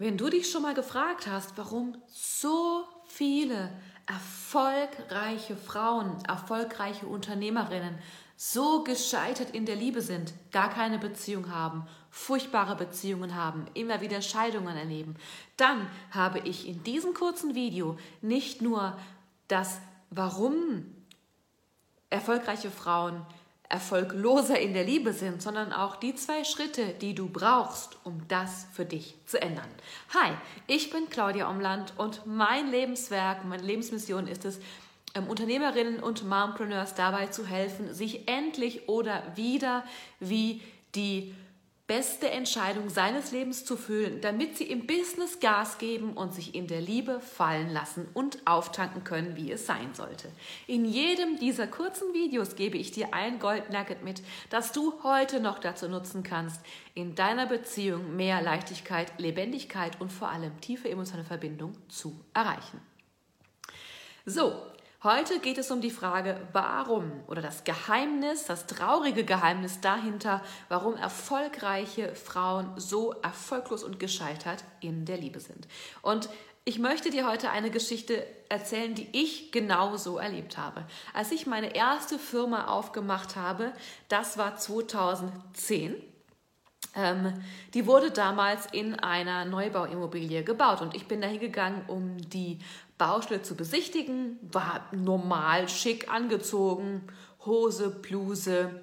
Wenn 0.00 0.16
du 0.16 0.30
dich 0.30 0.50
schon 0.50 0.62
mal 0.62 0.72
gefragt 0.72 1.26
hast, 1.26 1.58
warum 1.58 1.94
so 2.06 2.86
viele 3.04 3.70
erfolgreiche 4.06 5.58
Frauen, 5.58 6.16
erfolgreiche 6.26 7.04
Unternehmerinnen 7.04 7.98
so 8.34 8.82
gescheitert 8.82 9.50
in 9.50 9.66
der 9.66 9.76
Liebe 9.76 10.00
sind, 10.00 10.32
gar 10.52 10.70
keine 10.70 10.98
Beziehung 10.98 11.54
haben, 11.54 11.86
furchtbare 12.08 12.76
Beziehungen 12.76 13.34
haben, 13.34 13.66
immer 13.74 14.00
wieder 14.00 14.22
Scheidungen 14.22 14.74
erleben, 14.74 15.16
dann 15.58 15.86
habe 16.12 16.38
ich 16.38 16.66
in 16.66 16.82
diesem 16.82 17.12
kurzen 17.12 17.54
Video 17.54 17.98
nicht 18.22 18.62
nur 18.62 18.96
das 19.48 19.82
Warum 20.08 20.86
erfolgreiche 22.08 22.70
Frauen 22.70 23.26
erfolgloser 23.70 24.58
in 24.58 24.74
der 24.74 24.84
Liebe 24.84 25.12
sind, 25.12 25.40
sondern 25.40 25.72
auch 25.72 25.96
die 25.96 26.14
zwei 26.14 26.44
Schritte, 26.44 26.88
die 27.00 27.14
du 27.14 27.28
brauchst, 27.28 27.96
um 28.04 28.20
das 28.28 28.66
für 28.72 28.84
dich 28.84 29.14
zu 29.26 29.40
ändern. 29.40 29.68
Hi, 30.12 30.32
ich 30.66 30.90
bin 30.90 31.08
Claudia 31.08 31.48
Omland 31.48 31.94
und 31.96 32.26
mein 32.26 32.70
Lebenswerk, 32.70 33.44
meine 33.44 33.62
Lebensmission 33.62 34.26
ist 34.26 34.44
es, 34.44 34.58
ähm, 35.14 35.28
Unternehmerinnen 35.28 36.00
und 36.00 36.28
Mompreneurs 36.28 36.94
dabei 36.94 37.28
zu 37.28 37.46
helfen, 37.46 37.94
sich 37.94 38.28
endlich 38.28 38.88
oder 38.88 39.22
wieder 39.36 39.84
wie 40.18 40.62
die 40.96 41.34
beste 41.90 42.30
Entscheidung 42.30 42.88
seines 42.88 43.32
Lebens 43.32 43.64
zu 43.64 43.76
fühlen, 43.76 44.20
damit 44.20 44.56
sie 44.56 44.62
im 44.62 44.86
Business 44.86 45.40
Gas 45.40 45.78
geben 45.78 46.12
und 46.12 46.32
sich 46.32 46.54
in 46.54 46.68
der 46.68 46.80
Liebe 46.80 47.18
fallen 47.18 47.68
lassen 47.68 48.06
und 48.14 48.38
auftanken 48.46 49.02
können, 49.02 49.34
wie 49.34 49.50
es 49.50 49.66
sein 49.66 49.92
sollte. 49.92 50.28
In 50.68 50.84
jedem 50.84 51.36
dieser 51.40 51.66
kurzen 51.66 52.14
Videos 52.14 52.54
gebe 52.54 52.78
ich 52.78 52.92
dir 52.92 53.12
ein 53.12 53.40
Gold 53.40 53.70
Nugget 53.70 54.04
mit, 54.04 54.22
das 54.50 54.70
du 54.70 55.02
heute 55.02 55.40
noch 55.40 55.58
dazu 55.58 55.88
nutzen 55.88 56.22
kannst, 56.22 56.60
in 56.94 57.16
deiner 57.16 57.46
Beziehung 57.46 58.14
mehr 58.14 58.40
Leichtigkeit, 58.40 59.12
Lebendigkeit 59.18 60.00
und 60.00 60.12
vor 60.12 60.28
allem 60.28 60.60
tiefe 60.60 60.88
emotionale 60.88 61.26
Verbindung 61.26 61.72
zu 61.88 62.14
erreichen. 62.32 62.80
So, 64.24 64.52
Heute 65.02 65.38
geht 65.38 65.56
es 65.56 65.70
um 65.70 65.80
die 65.80 65.90
Frage, 65.90 66.38
warum 66.52 67.10
oder 67.26 67.40
das 67.40 67.64
Geheimnis, 67.64 68.44
das 68.44 68.66
traurige 68.66 69.24
Geheimnis 69.24 69.80
dahinter, 69.80 70.42
warum 70.68 70.94
erfolgreiche 70.94 72.14
Frauen 72.14 72.70
so 72.76 73.12
erfolglos 73.22 73.82
und 73.82 73.98
gescheitert 73.98 74.62
in 74.80 75.06
der 75.06 75.16
Liebe 75.16 75.40
sind. 75.40 75.66
Und 76.02 76.28
ich 76.66 76.78
möchte 76.78 77.08
dir 77.08 77.26
heute 77.26 77.48
eine 77.48 77.70
Geschichte 77.70 78.26
erzählen, 78.50 78.94
die 78.94 79.08
ich 79.12 79.52
genauso 79.52 80.18
erlebt 80.18 80.58
habe. 80.58 80.84
Als 81.14 81.32
ich 81.32 81.46
meine 81.46 81.74
erste 81.74 82.18
Firma 82.18 82.66
aufgemacht 82.66 83.36
habe, 83.36 83.72
das 84.08 84.36
war 84.36 84.56
2010. 84.56 86.09
Ähm, 86.94 87.32
die 87.72 87.86
wurde 87.86 88.10
damals 88.10 88.66
in 88.72 88.98
einer 88.98 89.44
Neubauimmobilie 89.44 90.42
gebaut 90.42 90.80
und 90.80 90.94
ich 90.94 91.06
bin 91.06 91.20
dahin 91.20 91.40
gegangen, 91.40 91.84
um 91.86 92.18
die 92.18 92.58
Baustelle 92.98 93.42
zu 93.42 93.54
besichtigen, 93.54 94.38
war 94.42 94.86
normal 94.92 95.68
schick 95.68 96.12
angezogen, 96.12 97.02
Hose, 97.46 97.90
Bluse, 97.90 98.82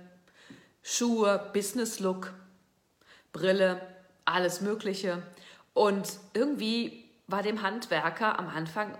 Schuhe, 0.81 1.51
Business 1.53 1.99
Look, 1.99 2.33
Brille, 3.33 3.81
alles 4.25 4.61
Mögliche. 4.61 5.21
Und 5.73 6.07
irgendwie 6.33 7.05
war 7.27 7.43
dem 7.43 7.61
Handwerker 7.61 8.39
am 8.39 8.47
Anfang 8.47 8.97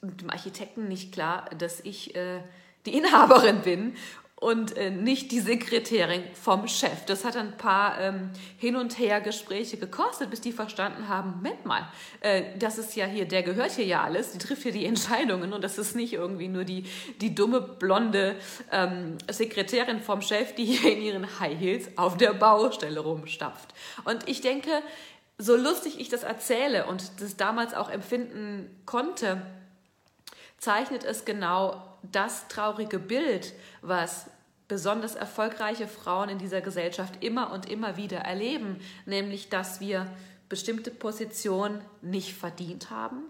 und 0.00 0.20
dem 0.22 0.30
Architekten 0.30 0.88
nicht 0.88 1.12
klar, 1.12 1.50
dass 1.58 1.80
ich 1.80 2.14
äh, 2.14 2.40
die 2.86 2.96
Inhaberin 2.96 3.62
bin 3.62 3.96
und 4.36 4.76
äh, 4.76 4.90
nicht 4.90 5.30
die 5.30 5.40
Sekretärin 5.40 6.22
vom 6.34 6.66
Chef. 6.66 7.04
Das 7.06 7.24
hat 7.24 7.36
ein 7.36 7.56
paar 7.56 8.00
ähm, 8.00 8.30
Hin- 8.58 8.76
und 8.76 8.98
Her-Gespräche 8.98 9.76
gekostet, 9.76 10.30
bis 10.30 10.40
die 10.40 10.52
verstanden 10.52 11.08
haben, 11.08 11.36
Moment 11.36 11.64
mal, 11.64 11.88
äh, 12.20 12.42
das 12.58 12.78
ist 12.78 12.96
ja 12.96 13.06
hier, 13.06 13.26
der 13.26 13.42
gehört 13.42 13.72
hier 13.72 13.86
ja 13.86 14.02
alles, 14.02 14.32
die 14.32 14.38
trifft 14.38 14.64
hier 14.64 14.72
die 14.72 14.86
Entscheidungen 14.86 15.52
und 15.52 15.62
das 15.62 15.78
ist 15.78 15.94
nicht 15.94 16.12
irgendwie 16.12 16.48
nur 16.48 16.64
die, 16.64 16.84
die 17.20 17.34
dumme, 17.34 17.60
blonde 17.60 18.36
ähm, 18.72 19.18
Sekretärin 19.30 20.00
vom 20.00 20.20
Chef, 20.20 20.54
die 20.54 20.64
hier 20.64 20.92
in 20.92 21.02
ihren 21.02 21.40
High 21.40 21.58
Heels 21.58 21.88
auf 21.96 22.16
der 22.16 22.34
Baustelle 22.34 23.00
rumstapft. 23.00 23.72
Und 24.04 24.28
ich 24.28 24.40
denke, 24.40 24.70
so 25.38 25.56
lustig 25.56 25.98
ich 26.00 26.08
das 26.08 26.22
erzähle 26.22 26.86
und 26.86 27.20
das 27.20 27.36
damals 27.36 27.74
auch 27.74 27.90
empfinden 27.90 28.68
konnte, 28.84 29.42
zeichnet 30.64 31.04
es 31.04 31.24
genau 31.24 31.82
das 32.02 32.48
traurige 32.48 32.98
Bild, 32.98 33.52
was 33.82 34.26
besonders 34.66 35.14
erfolgreiche 35.14 35.86
Frauen 35.86 36.30
in 36.30 36.38
dieser 36.38 36.62
Gesellschaft 36.62 37.22
immer 37.22 37.52
und 37.52 37.68
immer 37.70 37.96
wieder 37.98 38.18
erleben, 38.18 38.80
nämlich 39.04 39.50
dass 39.50 39.80
wir 39.80 40.06
bestimmte 40.48 40.90
Positionen 40.90 41.82
nicht 42.00 42.34
verdient 42.34 42.90
haben, 42.90 43.24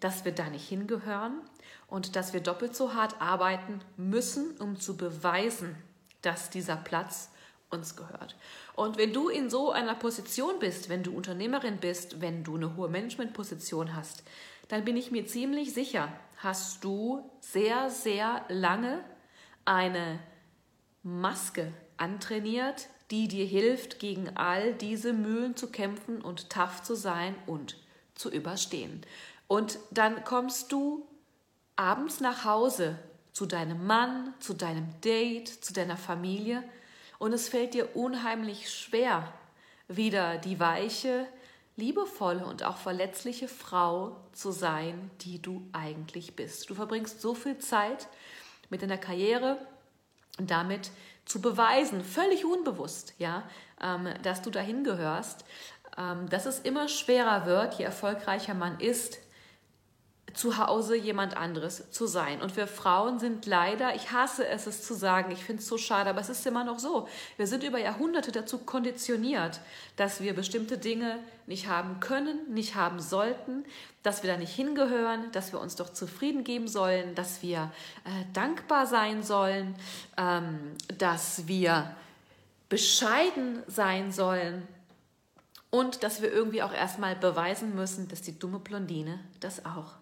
dass 0.00 0.24
wir 0.24 0.32
da 0.32 0.48
nicht 0.50 0.68
hingehören 0.68 1.40
und 1.86 2.16
dass 2.16 2.32
wir 2.32 2.40
doppelt 2.40 2.74
so 2.74 2.94
hart 2.94 3.20
arbeiten 3.20 3.80
müssen, 3.96 4.56
um 4.58 4.80
zu 4.80 4.96
beweisen, 4.96 5.76
dass 6.22 6.50
dieser 6.50 6.76
Platz 6.76 7.30
uns 7.70 7.94
gehört. 7.94 8.36
Und 8.74 8.98
wenn 8.98 9.12
du 9.12 9.28
in 9.28 9.48
so 9.48 9.70
einer 9.70 9.94
Position 9.94 10.58
bist, 10.58 10.88
wenn 10.88 11.04
du 11.04 11.14
Unternehmerin 11.14 11.76
bist, 11.76 12.20
wenn 12.20 12.42
du 12.42 12.56
eine 12.56 12.76
hohe 12.76 12.88
Managementposition 12.88 13.94
hast, 13.94 14.24
dann 14.68 14.84
bin 14.84 14.96
ich 14.96 15.10
mir 15.10 15.26
ziemlich 15.26 15.74
sicher, 15.74 16.12
hast 16.38 16.84
du 16.84 17.30
sehr, 17.40 17.90
sehr 17.90 18.44
lange 18.48 19.04
eine 19.64 20.18
Maske 21.02 21.72
antrainiert, 21.96 22.88
die 23.10 23.28
dir 23.28 23.44
hilft, 23.44 23.98
gegen 23.98 24.36
all 24.36 24.74
diese 24.74 25.12
Mühlen 25.12 25.56
zu 25.56 25.70
kämpfen 25.70 26.20
und 26.22 26.50
tough 26.50 26.82
zu 26.82 26.94
sein 26.94 27.34
und 27.46 27.78
zu 28.14 28.30
überstehen. 28.30 29.02
Und 29.46 29.78
dann 29.90 30.24
kommst 30.24 30.72
du 30.72 31.06
abends 31.76 32.20
nach 32.20 32.44
Hause 32.44 32.98
zu 33.32 33.46
deinem 33.46 33.86
Mann, 33.86 34.32
zu 34.40 34.54
deinem 34.54 35.00
Date, 35.02 35.48
zu 35.48 35.72
deiner 35.72 35.96
Familie 35.96 36.62
und 37.18 37.32
es 37.32 37.48
fällt 37.48 37.74
dir 37.74 37.96
unheimlich 37.96 38.70
schwer, 38.70 39.32
wieder 39.88 40.38
die 40.38 40.60
weiche, 40.60 41.26
liebevolle 41.76 42.46
und 42.46 42.62
auch 42.62 42.76
verletzliche 42.76 43.48
Frau 43.48 44.16
zu 44.32 44.52
sein, 44.52 45.10
die 45.22 45.40
du 45.40 45.66
eigentlich 45.72 46.36
bist. 46.36 46.70
Du 46.70 46.74
verbringst 46.74 47.20
so 47.20 47.34
viel 47.34 47.58
Zeit 47.58 48.08
mit 48.70 48.82
deiner 48.82 48.98
Karriere, 48.98 49.58
und 50.38 50.50
damit 50.50 50.90
zu 51.24 51.40
beweisen, 51.40 52.02
völlig 52.02 52.44
unbewusst, 52.44 53.14
ja, 53.18 53.44
ähm, 53.80 54.08
dass 54.22 54.42
du 54.42 54.50
dahin 54.50 54.84
gehörst, 54.84 55.44
ähm, 55.96 56.28
dass 56.28 56.46
es 56.46 56.60
immer 56.60 56.88
schwerer 56.88 57.46
wird, 57.46 57.74
je 57.74 57.84
erfolgreicher 57.84 58.54
man 58.54 58.80
ist, 58.80 59.18
zu 60.34 60.58
Hause 60.58 60.96
jemand 60.96 61.36
anderes 61.36 61.90
zu 61.90 62.06
sein. 62.06 62.42
Und 62.42 62.56
wir 62.56 62.66
Frauen 62.66 63.18
sind 63.18 63.46
leider, 63.46 63.94
ich 63.94 64.12
hasse 64.12 64.46
es, 64.46 64.66
es 64.66 64.82
zu 64.82 64.94
sagen, 64.94 65.30
ich 65.30 65.44
finde 65.44 65.62
es 65.62 65.68
so 65.68 65.78
schade, 65.78 66.10
aber 66.10 66.20
es 66.20 66.28
ist 66.28 66.46
immer 66.46 66.64
noch 66.64 66.78
so. 66.78 67.08
Wir 67.36 67.46
sind 67.46 67.62
über 67.62 67.78
Jahrhunderte 67.78 68.32
dazu 68.32 68.58
konditioniert, 68.58 69.60
dass 69.96 70.20
wir 70.20 70.34
bestimmte 70.34 70.78
Dinge 70.78 71.18
nicht 71.46 71.68
haben 71.68 72.00
können, 72.00 72.52
nicht 72.52 72.74
haben 72.74 73.00
sollten, 73.00 73.64
dass 74.02 74.22
wir 74.22 74.30
da 74.30 74.36
nicht 74.36 74.54
hingehören, 74.54 75.30
dass 75.32 75.52
wir 75.52 75.60
uns 75.60 75.76
doch 75.76 75.92
zufrieden 75.92 76.44
geben 76.44 76.68
sollen, 76.68 77.14
dass 77.14 77.42
wir 77.42 77.70
äh, 78.04 78.32
dankbar 78.32 78.86
sein 78.86 79.22
sollen, 79.22 79.74
ähm, 80.16 80.72
dass 80.98 81.46
wir 81.46 81.94
bescheiden 82.68 83.62
sein 83.66 84.10
sollen 84.10 84.66
und 85.70 86.02
dass 86.02 86.22
wir 86.22 86.32
irgendwie 86.32 86.62
auch 86.62 86.72
erstmal 86.72 87.16
beweisen 87.16 87.74
müssen, 87.74 88.08
dass 88.08 88.22
die 88.22 88.38
dumme 88.38 88.58
Blondine 88.58 89.20
das 89.40 89.64
auch 89.64 89.92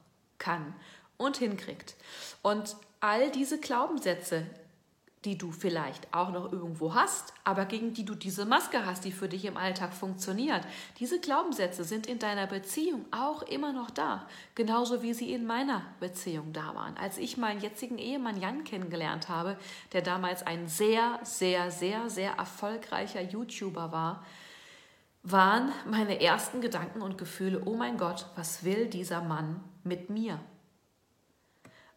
kann 0.43 0.75
und 1.17 1.37
hinkriegt. 1.37 1.95
Und 2.43 2.77
all 3.01 3.31
diese 3.31 3.61
Glaubenssätze, 3.61 4.45
die 5.25 5.39
du 5.39 5.53
vielleicht 5.53 6.13
auch 6.13 6.33
noch 6.33 6.53
irgendwo 6.53 6.95
hast, 6.95 7.33
aber 7.45 7.65
gegen 7.65 7.95
die 7.95 8.05
du 8.05 8.17
diese 8.17 8.45
Maske 8.45 8.85
hast, 8.85 9.05
die 9.05 9.13
für 9.13 9.29
dich 9.29 9.45
im 9.45 9.57
Alltag 9.57 9.95
funktioniert. 9.95 10.63
Diese 10.99 11.21
Glaubenssätze 11.21 11.85
sind 11.85 12.09
in 12.09 12.19
deiner 12.19 12.49
Beziehung 12.49 13.05
auch 13.13 13.43
immer 13.43 13.73
noch 13.73 13.91
da, 13.91 14.27
genauso 14.57 15.01
wie 15.03 15.15
sie 15.15 15.33
in 15.33 15.47
meiner 15.47 15.83
Beziehung 16.01 16.53
da 16.53 16.75
waren. 16.75 16.97
Als 16.97 17.19
ich 17.19 17.37
meinen 17.37 17.61
jetzigen 17.61 17.99
Ehemann 17.99 18.41
Jan 18.41 18.65
kennengelernt 18.65 19.29
habe, 19.29 19.57
der 19.93 20.03
damals 20.03 20.45
ein 20.45 20.67
sehr, 20.67 21.21
sehr, 21.23 21.71
sehr, 21.71 22.11
sehr 22.11 22.33
erfolgreicher 22.33 23.23
YouTuber 23.23 23.93
war, 23.93 24.25
waren 25.23 25.73
meine 25.89 26.21
ersten 26.21 26.61
Gedanken 26.61 27.01
und 27.01 27.19
Gefühle, 27.19 27.63
oh 27.65 27.75
mein 27.75 27.97
Gott, 27.97 28.27
was 28.35 28.65
will 28.65 28.89
dieser 28.89 29.23
Mann 29.23 29.63
mit 29.85 30.11
mir? 30.11 30.41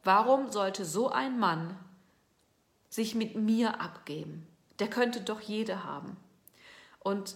Warum 0.04 0.52
sollte 0.52 0.86
so 0.86 1.10
ein 1.10 1.40
Mann 1.40 1.78
sich 2.90 3.16
mit 3.16 3.36
mir 3.36 3.82
abgeben? 3.82 4.48
Der 4.78 4.90
könnte 4.90 5.22
doch 5.22 5.42
jede 5.42 5.84
haben. 5.84 6.18
Und 7.00 7.36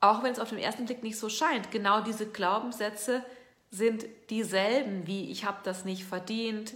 auch 0.00 0.22
wenn 0.22 0.32
es 0.32 0.38
auf 0.38 0.48
den 0.48 0.58
ersten 0.58 0.86
Blick 0.86 1.02
nicht 1.02 1.18
so 1.18 1.28
scheint, 1.28 1.70
genau 1.70 2.00
diese 2.00 2.26
Glaubenssätze 2.26 3.22
sind 3.70 4.06
dieselben 4.30 5.06
wie 5.06 5.30
ich 5.30 5.44
habe 5.44 5.58
das 5.62 5.84
nicht 5.84 6.04
verdient, 6.04 6.74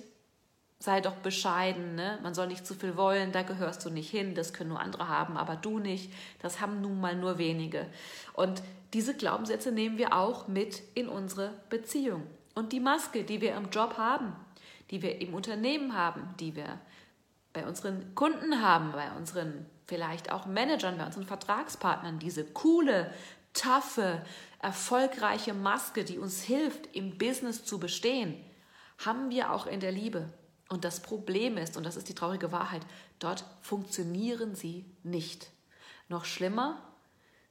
sei 0.82 1.00
doch 1.00 1.14
bescheiden, 1.14 1.94
ne? 1.94 2.19
man 2.25 2.34
soll 2.34 2.49
nicht 2.49 2.67
zu 2.67 2.75
viel 2.75 2.96
wollen, 2.96 3.31
da 3.31 3.43
gehörst 3.43 3.84
du 3.84 3.90
nicht 3.90 4.11
hin, 4.11 4.34
das 4.34 4.52
können 4.52 4.70
nur 4.70 4.81
andere 4.81 5.06
haben, 5.06 5.37
aber 5.37 5.55
du 5.55 5.79
nicht, 5.79 6.12
das 6.40 6.61
haben 6.61 6.81
nun 6.81 7.00
mal 7.00 7.14
nur 7.14 7.38
wenige. 7.38 7.87
Und 8.32 8.62
diese 8.93 9.14
Glaubenssätze 9.14 9.70
nehmen 9.70 9.96
wir 9.96 10.12
auch 10.12 10.49
mit 10.49 10.82
in 10.94 11.08
unsere 11.08 11.52
Beziehung. 11.70 12.26
Und 12.55 12.73
die 12.73 12.81
Maske, 12.81 13.23
die 13.23 13.40
wir 13.40 13.55
im 13.55 13.70
Job 13.70 13.96
haben, 13.96 14.32
die 14.90 15.02
wir 15.02 15.20
im 15.20 15.34
Unternehmen 15.34 15.96
haben, 15.96 16.34
die 16.40 16.56
wir 16.56 16.81
bei 17.52 17.64
unseren 17.64 18.17
Kunden 18.17 18.61
haben, 18.61 18.90
bei 18.90 19.11
unseren 19.12 19.67
vielleicht 19.87 20.32
auch 20.32 20.46
Managern, 20.46 20.99
bei 20.99 21.06
unseren 21.06 21.26
Vertragspartnern, 21.26 22.19
diese 22.19 22.44
coole, 22.44 23.12
taffe, 23.52 24.20
erfolgreiche 24.61 25.55
Maske, 25.55 26.02
die 26.02 26.19
uns 26.19 26.43
hilft, 26.43 26.94
im 26.96 27.19
Business 27.19 27.64
zu 27.64 27.78
bestehen, 27.78 28.35
haben 28.99 29.31
wir 29.31 29.52
auch 29.52 29.67
in 29.67 29.78
der 29.78 29.93
Liebe. 29.93 30.28
Und 30.73 30.85
das 30.87 31.01
Problem 31.01 31.59
ist, 31.59 31.77
und 31.77 31.85
das 31.85 31.99
ist 31.99 32.09
die 32.09 32.15
traurige 32.15 32.51
Wahrheit, 32.51 32.81
dort 33.19 33.45
funktionieren 33.61 34.55
sie 34.55 34.87
nicht. 35.03 35.51
Noch 36.09 36.25
schlimmer, 36.25 36.81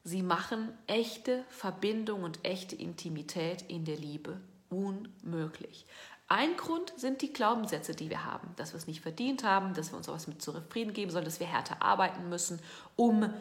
sie 0.04 0.24
machen 0.24 0.76
echte 0.88 1.46
Verbindung 1.50 2.24
und 2.24 2.44
echte 2.44 2.76
Intimität 2.76 3.62
in 3.68 3.86
der 3.86 3.98
Liebe 3.98 4.42
unmöglich. 4.72 5.86
Ein 6.30 6.58
Grund 6.58 6.94
sind 6.98 7.22
die 7.22 7.32
Glaubenssätze, 7.32 7.94
die 7.94 8.10
wir 8.10 8.26
haben, 8.26 8.56
dass 8.56 8.74
wir 8.74 8.80
es 8.80 8.88
nicht 8.88 9.02
verdient 9.02 9.44
haben, 9.44 9.76
dass 9.76 9.92
wir 9.92 9.98
uns 9.98 10.08
etwas 10.08 10.26
mit 10.26 10.42
zufrieden 10.42 10.94
geben 10.94 11.12
sollen, 11.12 11.26
dass 11.26 11.40
wir 11.40 11.46
härter 11.46 11.80
arbeiten 11.80 12.28
müssen, 12.28 12.60
um 12.96 13.32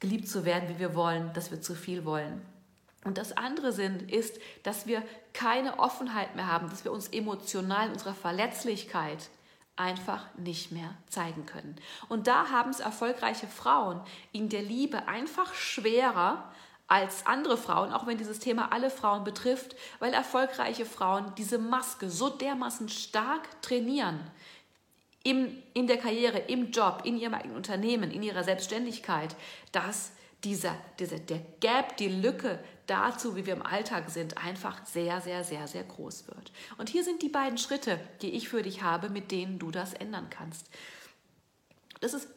geliebt 0.00 0.26
zu 0.26 0.44
werden, 0.44 0.68
wie 0.70 0.80
wir 0.80 0.96
wollen, 0.96 1.32
dass 1.34 1.52
wir 1.52 1.60
zu 1.60 1.76
viel 1.76 2.04
wollen. 2.04 2.42
Und 3.04 3.18
das 3.18 3.36
andere 3.36 3.72
sind, 3.72 4.10
ist, 4.10 4.38
dass 4.62 4.86
wir 4.86 5.02
keine 5.32 5.78
Offenheit 5.78 6.36
mehr 6.36 6.50
haben, 6.50 6.70
dass 6.70 6.84
wir 6.84 6.92
uns 6.92 7.08
emotional 7.08 7.86
in 7.86 7.92
unserer 7.92 8.14
Verletzlichkeit 8.14 9.28
einfach 9.76 10.26
nicht 10.36 10.72
mehr 10.72 10.94
zeigen 11.08 11.46
können. 11.46 11.76
Und 12.08 12.26
da 12.26 12.50
haben 12.50 12.70
es 12.70 12.80
erfolgreiche 12.80 13.46
Frauen 13.46 14.00
in 14.32 14.48
der 14.48 14.62
Liebe 14.62 15.08
einfach 15.08 15.52
schwerer 15.54 16.50
als 16.86 17.26
andere 17.26 17.56
Frauen, 17.56 17.92
auch 17.92 18.06
wenn 18.06 18.18
dieses 18.18 18.38
Thema 18.38 18.72
alle 18.72 18.90
Frauen 18.90 19.24
betrifft, 19.24 19.74
weil 19.98 20.12
erfolgreiche 20.12 20.86
Frauen 20.86 21.32
diese 21.36 21.58
Maske 21.58 22.10
so 22.10 22.28
dermaßen 22.28 22.88
stark 22.88 23.62
trainieren, 23.62 24.20
im, 25.24 25.62
in 25.72 25.86
der 25.86 25.96
Karriere, 25.96 26.38
im 26.38 26.70
Job, 26.70 27.00
in 27.04 27.16
ihrem 27.16 27.34
eigenen 27.34 27.56
Unternehmen, 27.56 28.10
in 28.10 28.22
ihrer 28.22 28.44
Selbstständigkeit, 28.44 29.34
dass 29.72 30.12
dieser, 30.44 30.76
dieser, 30.98 31.18
der 31.18 31.40
Gap, 31.60 31.96
die 31.96 32.08
Lücke 32.08 32.58
dazu, 32.86 33.36
wie 33.36 33.46
wir 33.46 33.54
im 33.54 33.64
Alltag 33.64 34.10
sind, 34.10 34.38
einfach 34.38 34.84
sehr, 34.86 35.20
sehr, 35.20 35.44
sehr, 35.44 35.66
sehr 35.66 35.84
groß 35.84 36.28
wird. 36.28 36.52
Und 36.78 36.88
hier 36.88 37.04
sind 37.04 37.22
die 37.22 37.28
beiden 37.28 37.58
Schritte, 37.58 37.98
die 38.22 38.30
ich 38.30 38.48
für 38.48 38.62
dich 38.62 38.82
habe, 38.82 39.08
mit 39.08 39.30
denen 39.30 39.58
du 39.58 39.70
das 39.70 39.94
ändern 39.94 40.28
kannst. 40.30 40.68
Das 42.00 42.14
ist 42.14 42.28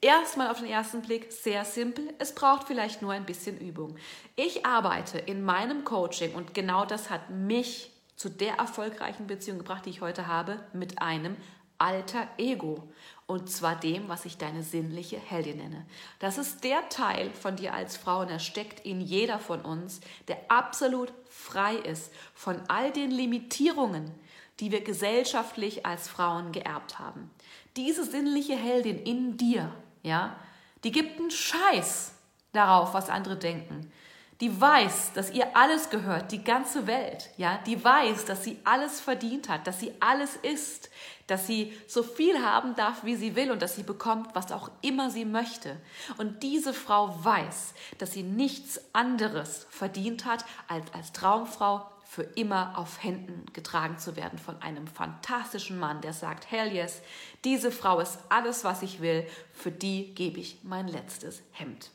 erstmal 0.00 0.50
auf 0.50 0.60
den 0.60 0.68
ersten 0.68 1.02
Blick 1.02 1.32
sehr 1.32 1.64
simpel. 1.64 2.12
Es 2.18 2.34
braucht 2.34 2.66
vielleicht 2.66 3.02
nur 3.02 3.12
ein 3.12 3.26
bisschen 3.26 3.58
Übung. 3.58 3.96
Ich 4.36 4.64
arbeite 4.64 5.18
in 5.18 5.42
meinem 5.42 5.84
Coaching 5.84 6.34
und 6.34 6.54
genau 6.54 6.84
das 6.84 7.10
hat 7.10 7.30
mich 7.30 7.90
zu 8.16 8.30
der 8.30 8.54
erfolgreichen 8.54 9.26
Beziehung 9.26 9.58
gebracht, 9.58 9.84
die 9.84 9.90
ich 9.90 10.00
heute 10.00 10.26
habe, 10.26 10.60
mit 10.72 11.02
einem 11.02 11.36
alter 11.78 12.28
Ego. 12.38 12.88
Und 13.26 13.50
zwar 13.50 13.74
dem, 13.74 14.08
was 14.08 14.24
ich 14.24 14.38
deine 14.38 14.62
sinnliche 14.62 15.18
Heldin 15.18 15.58
nenne. 15.58 15.84
Das 16.20 16.38
ist 16.38 16.62
der 16.62 16.88
Teil 16.88 17.32
von 17.32 17.56
dir 17.56 17.74
als 17.74 17.96
Frau 17.96 18.20
und 18.20 18.28
er 18.28 18.38
steckt 18.38 18.86
in 18.86 19.00
jeder 19.00 19.38
von 19.38 19.62
uns, 19.62 20.00
der 20.28 20.38
absolut 20.48 21.12
frei 21.28 21.74
ist 21.74 22.12
von 22.34 22.60
all 22.68 22.92
den 22.92 23.10
Limitierungen, 23.10 24.12
die 24.60 24.70
wir 24.70 24.82
gesellschaftlich 24.82 25.84
als 25.84 26.08
Frauen 26.08 26.52
geerbt 26.52 26.98
haben. 27.00 27.30
Diese 27.76 28.04
sinnliche 28.04 28.56
Heldin 28.56 29.02
in 29.02 29.36
dir, 29.36 29.72
ja, 30.02 30.36
die 30.84 30.92
gibt 30.92 31.18
einen 31.18 31.32
Scheiß 31.32 32.12
darauf, 32.52 32.94
was 32.94 33.10
andere 33.10 33.36
denken 33.36 33.90
die 34.40 34.60
weiß, 34.60 35.12
dass 35.14 35.30
ihr 35.30 35.56
alles 35.56 35.88
gehört, 35.88 36.30
die 36.30 36.44
ganze 36.44 36.86
Welt, 36.86 37.30
ja, 37.38 37.58
die 37.66 37.82
weiß, 37.82 38.26
dass 38.26 38.44
sie 38.44 38.58
alles 38.64 39.00
verdient 39.00 39.48
hat, 39.48 39.66
dass 39.66 39.80
sie 39.80 39.94
alles 40.00 40.36
ist, 40.36 40.90
dass 41.26 41.46
sie 41.46 41.76
so 41.86 42.02
viel 42.02 42.44
haben 42.44 42.74
darf, 42.74 43.02
wie 43.02 43.16
sie 43.16 43.34
will 43.34 43.50
und 43.50 43.62
dass 43.62 43.76
sie 43.76 43.82
bekommt, 43.82 44.34
was 44.34 44.52
auch 44.52 44.70
immer 44.82 45.10
sie 45.10 45.24
möchte. 45.24 45.76
Und 46.18 46.42
diese 46.42 46.74
Frau 46.74 47.18
weiß, 47.24 47.72
dass 47.98 48.12
sie 48.12 48.22
nichts 48.22 48.80
anderes 48.92 49.66
verdient 49.70 50.26
hat, 50.26 50.44
als 50.68 50.92
als 50.92 51.12
Traumfrau 51.12 51.86
für 52.04 52.22
immer 52.22 52.78
auf 52.78 53.02
Händen 53.02 53.46
getragen 53.52 53.98
zu 53.98 54.16
werden 54.16 54.38
von 54.38 54.62
einem 54.62 54.86
fantastischen 54.86 55.78
Mann, 55.78 56.00
der 56.02 56.12
sagt, 56.12 56.50
hell 56.50 56.72
yes, 56.72 57.02
diese 57.44 57.72
Frau 57.72 57.98
ist 58.00 58.18
alles, 58.28 58.64
was 58.64 58.82
ich 58.82 59.00
will, 59.00 59.26
für 59.52 59.72
die 59.72 60.14
gebe 60.14 60.38
ich 60.38 60.60
mein 60.62 60.86
letztes 60.88 61.42
Hemd. 61.50 61.90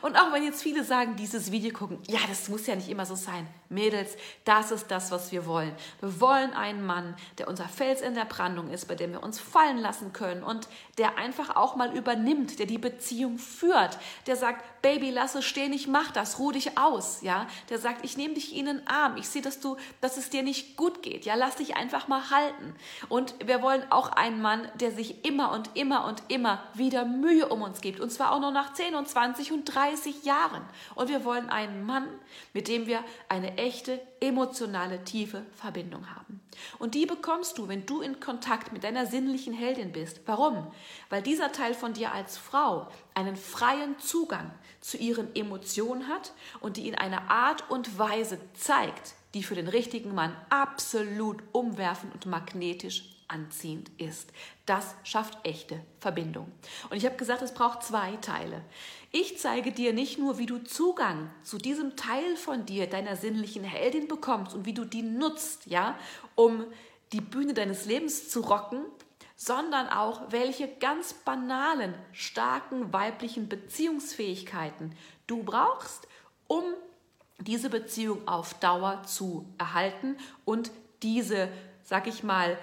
Und 0.00 0.16
auch 0.16 0.32
wenn 0.32 0.44
jetzt 0.44 0.62
viele 0.62 0.84
sagen, 0.84 1.16
dieses 1.16 1.52
Video 1.52 1.72
gucken, 1.72 1.98
ja, 2.08 2.20
das 2.28 2.48
muss 2.48 2.66
ja 2.66 2.74
nicht 2.74 2.88
immer 2.88 3.06
so 3.06 3.14
sein. 3.14 3.46
Mädels, 3.68 4.16
das 4.44 4.70
ist 4.70 4.90
das, 4.90 5.10
was 5.10 5.32
wir 5.32 5.46
wollen. 5.46 5.74
Wir 6.00 6.20
wollen 6.20 6.52
einen 6.52 6.84
Mann, 6.84 7.16
der 7.38 7.48
unser 7.48 7.68
Fels 7.68 8.00
in 8.00 8.14
der 8.14 8.24
Brandung 8.24 8.70
ist, 8.70 8.86
bei 8.86 8.94
dem 8.94 9.12
wir 9.12 9.22
uns 9.22 9.40
fallen 9.40 9.78
lassen 9.78 10.12
können 10.12 10.42
und 10.42 10.68
der 10.98 11.18
einfach 11.18 11.56
auch 11.56 11.76
mal 11.76 11.96
übernimmt, 11.96 12.58
der 12.58 12.66
die 12.66 12.78
Beziehung 12.78 13.38
führt, 13.38 13.98
der 14.26 14.36
sagt, 14.36 14.64
Baby, 14.82 15.10
lass 15.10 15.36
es 15.36 15.44
stehen, 15.44 15.72
ich 15.72 15.86
mach 15.86 16.10
das, 16.10 16.40
ruh 16.40 16.50
dich 16.50 16.76
aus, 16.76 17.22
ja. 17.22 17.46
Der 17.70 17.78
sagt, 17.78 18.04
ich 18.04 18.16
nehme 18.16 18.34
dich 18.34 18.56
in 18.56 18.66
den 18.66 18.86
Arm, 18.88 19.16
ich 19.16 19.28
sehe, 19.28 19.40
dass 19.40 19.60
du, 19.60 19.76
dass 20.00 20.16
es 20.16 20.28
dir 20.28 20.42
nicht 20.42 20.76
gut 20.76 21.02
geht, 21.02 21.24
ja, 21.24 21.36
lass 21.36 21.56
dich 21.56 21.76
einfach 21.76 22.08
mal 22.08 22.30
halten. 22.30 22.74
Und 23.08 23.34
wir 23.44 23.62
wollen 23.62 23.84
auch 23.90 24.08
einen 24.08 24.42
Mann, 24.42 24.68
der 24.74 24.90
sich 24.90 25.24
immer 25.24 25.52
und 25.52 25.70
immer 25.74 26.04
und 26.06 26.22
immer 26.28 26.64
wieder 26.74 27.04
Mühe 27.04 27.48
um 27.48 27.62
uns 27.62 27.80
gibt, 27.80 28.00
und 28.00 28.10
zwar 28.10 28.32
auch 28.32 28.40
noch 28.40 28.52
nach 28.52 28.72
10 28.72 28.96
und 28.96 29.08
20 29.08 29.52
und 29.52 29.71
30 29.72 30.24
Jahren. 30.24 30.62
Und 30.94 31.08
wir 31.08 31.24
wollen 31.24 31.48
einen 31.48 31.84
Mann, 31.84 32.08
mit 32.52 32.68
dem 32.68 32.86
wir 32.86 33.04
eine 33.28 33.56
echte 33.56 34.00
emotionale, 34.20 35.04
tiefe 35.04 35.44
Verbindung 35.54 36.14
haben. 36.14 36.40
Und 36.78 36.94
die 36.94 37.06
bekommst 37.06 37.58
du, 37.58 37.68
wenn 37.68 37.86
du 37.86 38.00
in 38.00 38.20
Kontakt 38.20 38.72
mit 38.72 38.84
deiner 38.84 39.06
sinnlichen 39.06 39.52
Heldin 39.52 39.92
bist. 39.92 40.20
Warum? 40.26 40.66
Weil 41.08 41.22
dieser 41.22 41.52
Teil 41.52 41.74
von 41.74 41.94
dir 41.94 42.12
als 42.12 42.38
Frau 42.38 42.88
einen 43.14 43.36
freien 43.36 43.98
Zugang 43.98 44.50
zu 44.80 44.96
ihren 44.96 45.34
Emotionen 45.34 46.08
hat 46.08 46.32
und 46.60 46.76
die 46.76 46.88
in 46.88 46.94
einer 46.94 47.30
Art 47.30 47.70
und 47.70 47.98
Weise 47.98 48.38
zeigt, 48.54 49.14
die 49.34 49.42
für 49.42 49.54
den 49.54 49.68
richtigen 49.68 50.14
Mann 50.14 50.36
absolut 50.50 51.42
umwerfend 51.52 52.12
und 52.14 52.26
magnetisch 52.26 53.11
anziehend 53.32 53.90
ist. 53.98 54.30
Das 54.66 54.94
schafft 55.02 55.38
echte 55.44 55.80
Verbindung. 56.00 56.50
Und 56.90 56.96
ich 56.96 57.04
habe 57.04 57.16
gesagt, 57.16 57.42
es 57.42 57.54
braucht 57.54 57.82
zwei 57.82 58.16
Teile. 58.16 58.62
Ich 59.10 59.38
zeige 59.38 59.72
dir 59.72 59.92
nicht 59.92 60.18
nur, 60.18 60.38
wie 60.38 60.46
du 60.46 60.58
Zugang 60.58 61.30
zu 61.42 61.58
diesem 61.58 61.96
Teil 61.96 62.36
von 62.36 62.66
dir, 62.66 62.88
deiner 62.88 63.16
sinnlichen 63.16 63.64
Heldin 63.64 64.08
bekommst 64.08 64.54
und 64.54 64.64
wie 64.66 64.74
du 64.74 64.84
die 64.84 65.02
nutzt, 65.02 65.66
ja, 65.66 65.98
um 66.34 66.64
die 67.12 67.20
Bühne 67.20 67.54
deines 67.54 67.84
Lebens 67.84 68.30
zu 68.30 68.40
rocken, 68.40 68.84
sondern 69.36 69.88
auch, 69.88 70.30
welche 70.30 70.68
ganz 70.68 71.14
banalen, 71.14 71.94
starken 72.12 72.92
weiblichen 72.92 73.48
Beziehungsfähigkeiten 73.48 74.94
du 75.26 75.42
brauchst, 75.42 76.06
um 76.46 76.62
diese 77.38 77.68
Beziehung 77.68 78.26
auf 78.28 78.54
Dauer 78.54 79.02
zu 79.04 79.46
erhalten 79.58 80.16
und 80.44 80.70
diese, 81.02 81.48
sag 81.82 82.06
ich 82.06 82.22
mal, 82.22 82.56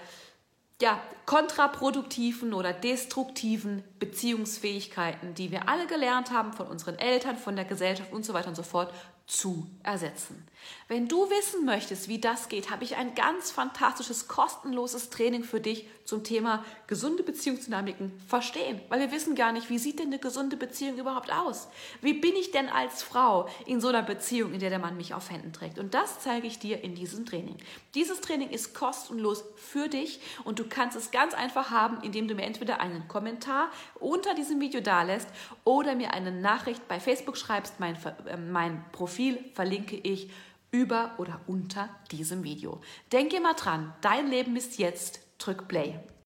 ja, 0.82 1.00
kontraproduktiven 1.26 2.54
oder 2.54 2.74
destruktiven 2.74 3.84
Beziehungsfähigkeiten, 4.00 5.34
die 5.34 5.52
wir 5.52 5.68
alle 5.68 5.88
gelernt 5.88 6.32
haben 6.32 6.54
von 6.54 6.68
unseren 6.68 6.98
Eltern, 6.98 7.38
von 7.38 7.56
der 7.56 7.66
Gesellschaft 7.66 8.14
und 8.14 8.26
so 8.26 8.34
weiter 8.34 8.48
und 8.48 8.56
so 8.56 8.64
fort, 8.64 8.94
zu 9.30 9.70
ersetzen. 9.84 10.44
Wenn 10.88 11.08
du 11.08 11.30
wissen 11.30 11.66
möchtest, 11.66 12.08
wie 12.08 12.20
das 12.20 12.50
geht, 12.50 12.72
habe 12.72 12.84
ich 12.84 12.96
ein 12.96 13.14
ganz 13.14 13.52
fantastisches, 13.52 14.28
kostenloses 14.28 15.12
Training 15.12 15.44
für 15.44 15.60
dich 15.62 15.86
zum 16.04 16.24
Thema 16.24 16.66
gesunde 16.88 17.22
Beziehungsdynamiken 17.22 18.12
verstehen. 18.28 18.82
Weil 18.90 19.00
wir 19.00 19.12
wissen 19.12 19.36
gar 19.36 19.52
nicht, 19.52 19.70
wie 19.70 19.78
sieht 19.78 20.00
denn 20.00 20.08
eine 20.08 20.18
gesunde 20.18 20.58
Beziehung 20.58 20.98
überhaupt 20.98 21.32
aus? 21.32 21.68
Wie 22.02 22.14
bin 22.14 22.36
ich 22.36 22.50
denn 22.50 22.68
als 22.68 23.04
Frau 23.04 23.48
in 23.68 23.80
so 23.80 23.90
einer 23.90 24.02
Beziehung, 24.02 24.54
in 24.54 24.60
der 24.60 24.72
der 24.72 24.80
Mann 24.80 24.98
mich 24.98 25.14
auf 25.14 25.30
Händen 25.30 25.54
trägt? 25.54 25.78
Und 25.78 25.94
das 25.94 26.22
zeige 26.22 26.48
ich 26.48 26.58
dir 26.58 26.84
in 26.84 26.96
diesem 26.96 27.28
Training. 27.28 27.58
Dieses 27.94 28.22
Training 28.22 28.50
ist 28.50 28.74
kostenlos 28.74 29.44
für 29.56 29.88
dich 29.88 30.20
und 30.44 30.58
du 30.58 30.68
kannst 30.68 30.98
es 30.98 31.12
ganz 31.12 31.36
einfach 31.36 31.70
haben, 31.70 32.02
indem 32.02 32.28
du 32.28 32.34
mir 32.34 32.44
entweder 32.44 32.80
einen 32.80 33.08
Kommentar 33.08 33.70
unter 34.00 34.34
diesem 34.34 34.60
Video 34.60 34.82
dalässt 34.82 35.28
oder 35.64 35.94
mir 35.94 36.14
eine 36.14 36.32
Nachricht 36.32 36.88
bei 36.88 37.00
Facebook 37.00 37.38
schreibst. 37.38 37.80
Mein, 37.80 37.96
äh, 38.26 38.38
mein 38.38 38.84
Profil 39.20 39.44
verlinke 39.54 39.98
ich 39.98 40.30
über 40.72 41.16
oder 41.18 41.42
unter 41.46 41.90
diesem 42.10 42.46
Video. 42.46 42.80
Denke 43.12 43.36
immer 43.36 43.54
dran, 43.54 43.94
dein 44.00 44.30
Leben 44.30 44.56
ist 44.56 44.80
jetzt, 44.80 45.20
drück 45.40 45.68
Play. 45.68 46.00